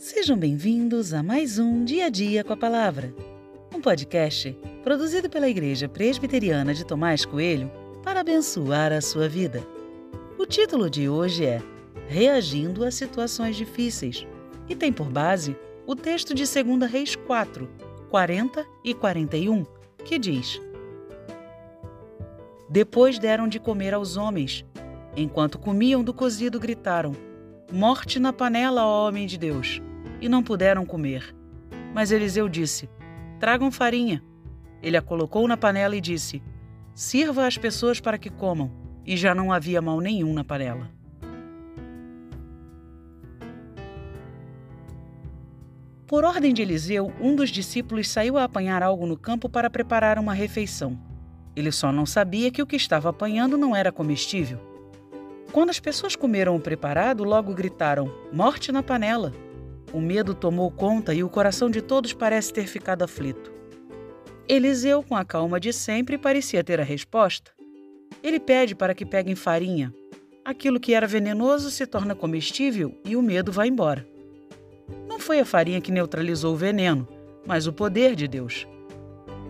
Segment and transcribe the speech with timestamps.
[0.00, 3.14] Sejam bem-vindos a mais um Dia a Dia com a Palavra,
[3.70, 7.70] um podcast produzido pela Igreja Presbiteriana de Tomás Coelho
[8.02, 9.62] para abençoar a sua vida.
[10.38, 11.62] O título de hoje é
[12.08, 14.26] Reagindo a Situações Difíceis
[14.70, 15.54] e tem por base
[15.86, 17.68] o texto de 2 Reis 4,
[18.08, 19.66] 40 e 41,
[20.02, 20.58] que diz:
[22.70, 24.64] Depois deram de comer aos homens.
[25.14, 27.14] Enquanto comiam do cozido, gritaram:
[27.70, 29.82] Morte na panela, ó homem de Deus!
[30.20, 31.34] E não puderam comer.
[31.94, 32.88] Mas Eliseu disse:
[33.38, 34.22] Tragam farinha.
[34.82, 36.42] Ele a colocou na panela e disse:
[36.94, 38.70] Sirva às pessoas para que comam.
[39.06, 40.90] E já não havia mal nenhum na panela.
[46.06, 50.18] Por ordem de Eliseu, um dos discípulos saiu a apanhar algo no campo para preparar
[50.18, 50.98] uma refeição.
[51.54, 54.58] Ele só não sabia que o que estava apanhando não era comestível.
[55.52, 59.32] Quando as pessoas comeram o preparado, logo gritaram: Morte na panela!
[59.92, 63.52] O medo tomou conta e o coração de todos parece ter ficado aflito.
[64.48, 67.52] Eliseu, com a calma de sempre, parecia ter a resposta.
[68.22, 69.92] Ele pede para que peguem farinha.
[70.44, 74.06] Aquilo que era venenoso se torna comestível e o medo vai embora.
[75.08, 77.06] Não foi a farinha que neutralizou o veneno,
[77.46, 78.66] mas o poder de Deus.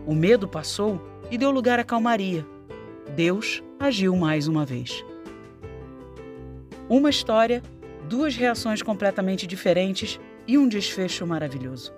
[0.06, 2.46] O medo passou e deu lugar à calmaria.
[3.14, 5.04] Deus agiu mais uma vez.
[6.88, 7.62] Uma história,
[8.10, 11.94] duas reações completamente diferentes e um desfecho maravilhoso.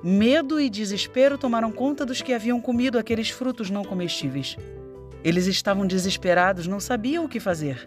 [0.00, 4.56] Medo e desespero tomaram conta dos que haviam comido aqueles frutos não comestíveis.
[5.24, 7.84] Eles estavam desesperados, não sabiam o que fazer.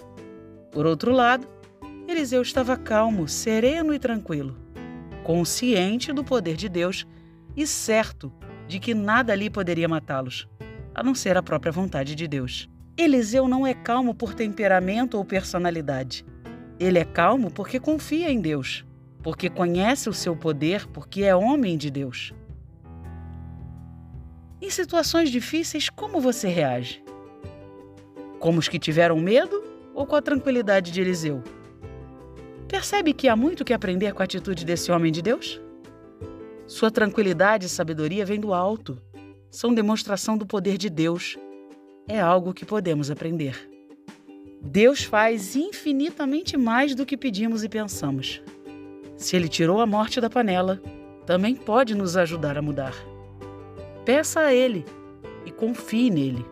[0.74, 1.48] Por outro lado,
[2.06, 4.58] Eliseu estava calmo, sereno e tranquilo,
[5.24, 7.08] consciente do poder de Deus
[7.56, 8.30] e certo
[8.68, 10.50] de que nada ali poderia matá-los,
[10.94, 12.70] a não ser a própria vontade de Deus.
[12.98, 16.26] Eliseu não é calmo por temperamento ou personalidade.
[16.80, 18.86] Ele é calmo porque confia em Deus,
[19.24, 22.34] porque conhece o seu poder, porque é homem de Deus.
[24.62, 27.04] Em situações difíceis, como você reage?
[28.40, 31.44] Como os que tiveram medo ou com a tranquilidade de Eliseu?
[32.68, 35.62] Percebe que há muito que aprender com a atitude desse homem de Deus?
[36.68, 39.02] Sua tranquilidade e sabedoria vêm do alto,
[39.50, 41.38] são demonstração do poder de Deus
[42.08, 43.77] é algo que podemos aprender.
[44.62, 48.42] Deus faz infinitamente mais do que pedimos e pensamos.
[49.16, 50.82] Se Ele tirou a morte da panela,
[51.26, 52.94] também pode nos ajudar a mudar.
[54.06, 54.86] Peça a Ele
[55.46, 56.46] e confie nele.